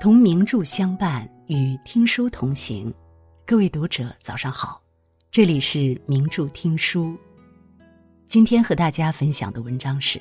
[0.00, 2.90] 同名著相伴，与听书同行。
[3.44, 4.80] 各位读者，早上好，
[5.30, 7.14] 这里是名著听书。
[8.26, 10.18] 今天和大家分享的文章是：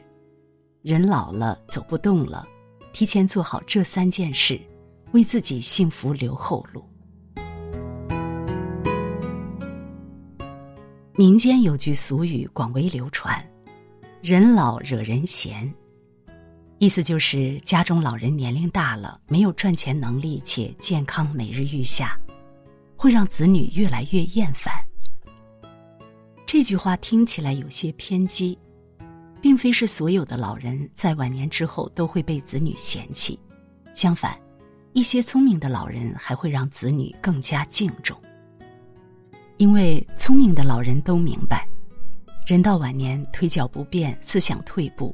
[0.81, 2.45] 人老了走不动了，
[2.91, 4.59] 提前做好这三件事，
[5.13, 6.83] 为自己幸福留后路。
[11.15, 13.41] 民间有句俗语广为流传
[14.21, 15.73] ：“人老惹人嫌。”
[16.79, 22.18] 意思就是家中老人年龄大了，没有赚钱能力，且健康每日愈下，
[22.96, 24.74] 会让子女越来越厌烦。
[26.46, 28.57] 这句话听起来有些偏激，
[29.42, 33.38] 并非是所有的老人在晚年之后都会被子女嫌弃，
[33.94, 34.39] 相反，
[34.94, 38.17] 一些聪明的老人还会让子女更加敬重。
[39.58, 41.67] 因为聪明的老人都明白，
[42.48, 45.14] 人到晚年腿脚不便，思想退步。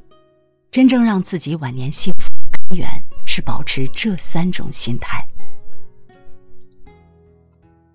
[0.76, 2.86] 真正让自己晚年幸福的根源
[3.24, 5.26] 是保持这三种心态：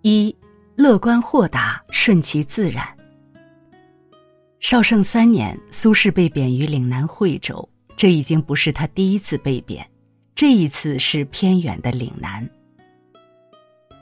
[0.02, 0.36] 一、
[0.76, 2.84] 乐观豁达，顺其自然。
[4.60, 9.88] 绍圣三年，苏轼被贬于岭南惠州，这已经不是他第一次被贬，
[10.34, 12.50] 这一次是偏远的岭南。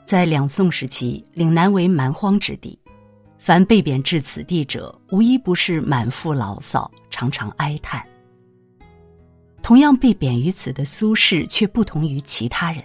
[0.06, 2.80] 在两宋时期，岭南为蛮荒之地，
[3.36, 8.02] 凡被贬至此地者，无一不是满腹牢骚，常常哀叹。
[9.62, 12.82] 同样被贬于此的苏轼却不同于其他人，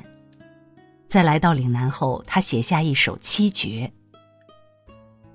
[1.07, 3.91] 在来到岭南后，他写下一首七绝：“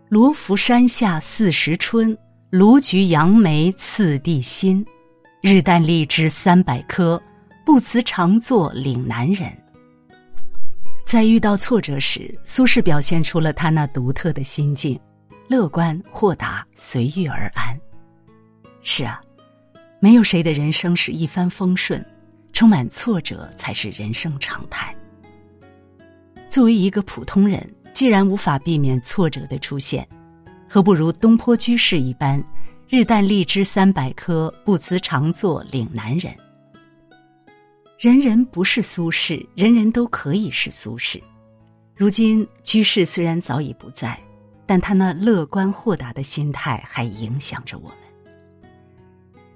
[0.09, 2.17] 罗浮山下四时春，
[2.51, 4.85] 卢橘杨梅次第新。
[5.41, 7.21] 日啖荔枝三百颗，
[7.65, 9.51] 不辞常作岭南人。”
[11.07, 15.01] 在遇到挫折时，苏轼表现出了他那独特的心境：
[15.49, 17.77] 乐观、豁达、随遇而安。
[18.83, 19.21] 是啊。
[20.03, 22.05] 没有谁的人生是一帆风顺，
[22.55, 24.95] 充满挫折才是人生常态。
[26.49, 30.09] 作为一个普通人，既然无法避免挫折的出现，
[30.67, 32.43] 何不如东坡居士一般，
[32.89, 36.35] 日啖荔枝三百颗，不辞常作岭南人。
[37.99, 41.21] 人人不是苏轼，人人都可以是苏轼。
[41.95, 44.19] 如今居士虽然早已不在，
[44.65, 47.99] 但他那乐观豁达的心态还影响着我们。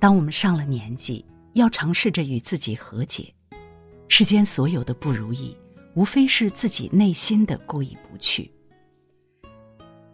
[0.04, 3.34] 当我们上了年纪，要尝试着与自己和解。
[4.06, 5.56] 世间所有的不如意，
[5.94, 8.52] 无非是自己内心的过意不去。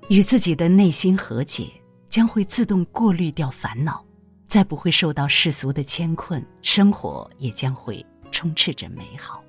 [0.08, 1.68] 与自己的内心和解，
[2.08, 4.06] 将会自动过滤掉烦恼，
[4.46, 9.42] 再不会受到世俗的牵困，生活也将会充斥着美好。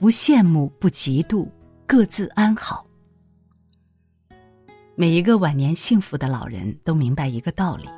[0.00, 1.48] 不羡慕，不嫉妒，
[1.86, 2.87] 各自安好。
[5.00, 7.88] 每一个晚年幸福的老人都明白一个道理：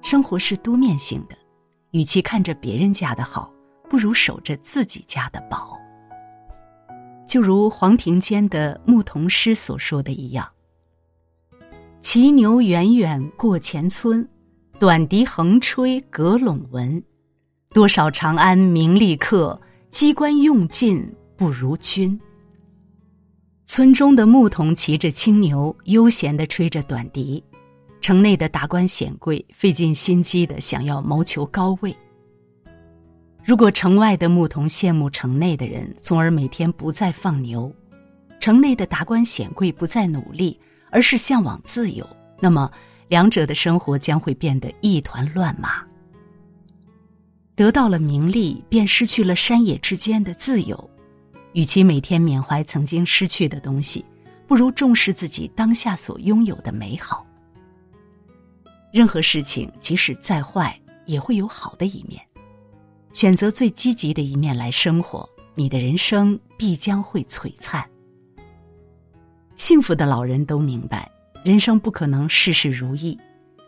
[0.00, 1.36] 生活是多面性的，
[1.90, 3.52] 与其看着别人家的好，
[3.90, 5.78] 不如守着自己家的宝。
[7.28, 10.48] 就如黄庭坚的牧童诗所说的一样
[12.00, 14.26] ：“骑牛远远过前村，
[14.78, 17.04] 短笛横吹隔陇闻。
[17.68, 22.18] 多少长安名利客，机关用尽不如君。”
[23.72, 27.40] 村中的牧童骑着青牛，悠闲的吹着短笛；
[28.00, 31.96] 城内的达官显贵费尽心机的想要谋求高位。
[33.44, 37.70] 如果城外的牧童羡慕城内的人，从而每天不再放牛；
[38.40, 40.58] 城内的达官显贵不再努力，
[40.90, 42.04] 而是向往自由，
[42.40, 42.68] 那么
[43.06, 45.80] 两者的生活将会变得一团乱麻。
[47.54, 50.90] 得到了名利，便失去了山野之间的自由。
[51.52, 54.04] 与其每天缅怀曾经失去的东西，
[54.46, 57.26] 不如重视自己当下所拥有的美好。
[58.92, 62.20] 任何事情即使再坏，也会有好的一面。
[63.12, 67.88] 选择最积极的一面来生活，你的人生必将会璀璨。
[69.56, 71.10] 幸福的老人都明白，
[71.44, 73.18] 人生不可能事事如意，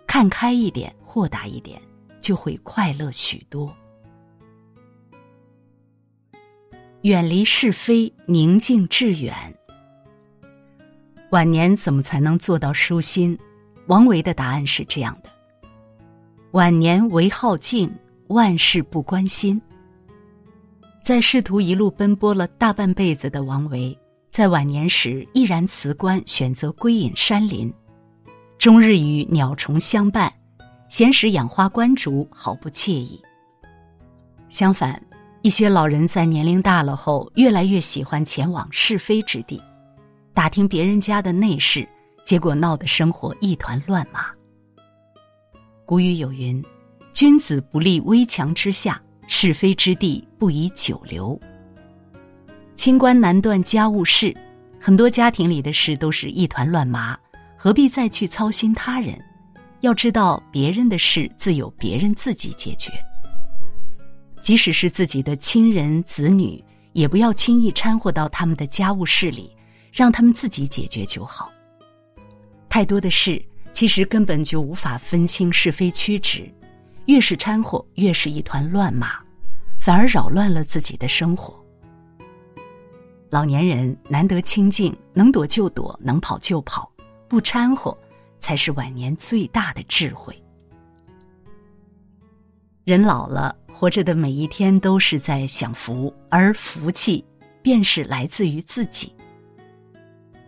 [0.07, 1.81] 看开一点，豁达一点，
[2.21, 3.75] 就会快乐许多。
[7.03, 9.35] 远离是非，宁静致远。
[11.31, 13.37] 晚年怎么才能做到舒心？
[13.89, 15.29] 王维的答案是这样的：
[16.53, 17.93] 晚年唯好静，
[18.29, 19.61] 万事不关心。
[21.03, 23.99] 在仕途一路奔波了大半辈子的王维，
[24.31, 27.73] 在晚年时毅然辞官，选择归隐山林，
[28.59, 30.33] 终日与鸟虫相伴，
[30.89, 33.21] 闲时养花观竹，毫不惬意。
[34.51, 35.03] 相反。
[35.43, 39.61] 一些老人在年龄大了后，越来越喜欢前往是非之地，
[40.33, 41.87] 打听别人家的内事，
[42.25, 44.27] 结果闹得生活一团乱麻。
[45.85, 46.65] 古语有云
[47.13, 51.39] ：“君子不立危墙之下，是非之地不宜久留。
[52.77, 54.33] 清官难断家务事，
[54.81, 57.19] 很多家庭里的事都是一团乱麻，
[57.57, 59.19] 何必再去操心他人？
[59.81, 62.93] 要知道，别人的事自有别人自己解决。
[64.43, 66.63] 即使是自己的亲人子女，
[66.93, 69.57] 也不要轻易掺和到他们的家务事里，
[69.93, 71.51] 让他们自己解决就好。
[72.69, 73.41] 太多的事，
[73.73, 76.53] 其实根本就无法分清是非曲直，
[77.07, 79.21] 越是掺和，越是一团乱麻，
[79.79, 81.55] 反而扰乱了自己的生活。
[83.31, 86.91] 老年人难得清静，能躲就躲，能跑就跑，
[87.29, 87.97] 不掺和，
[88.41, 90.37] 才是晚年最大的智慧。
[92.85, 93.57] 人老了。
[93.83, 97.25] 活着的每一天都是在享福，而福气
[97.63, 99.13] 便是来自于自己。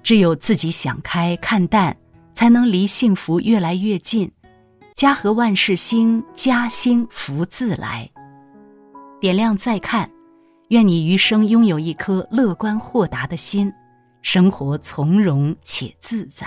[0.05, 1.97] 只有自己想开看淡，
[2.33, 4.31] 才能离幸福越来越近。
[4.95, 8.09] 家和万事兴，家兴福自来。
[9.21, 10.09] 点亮再看，
[10.69, 13.69] 愿你余生拥有一颗乐观豁达的心，
[14.23, 16.47] 生活从容且自在。